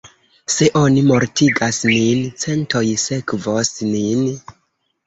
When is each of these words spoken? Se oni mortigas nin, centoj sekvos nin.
Se 0.53 0.69
oni 0.79 1.03
mortigas 1.09 1.83
nin, 1.91 2.25
centoj 2.47 2.85
sekvos 3.07 3.73
nin. 3.95 4.31